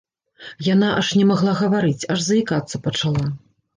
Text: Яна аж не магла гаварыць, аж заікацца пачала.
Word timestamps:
Яна 0.67 0.87
аж 1.01 1.11
не 1.19 1.27
магла 1.31 1.53
гаварыць, 1.61 2.07
аж 2.15 2.19
заікацца 2.31 2.75
пачала. 2.89 3.25